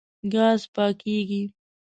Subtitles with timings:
[0.33, 1.43] ګاز پاکېږي.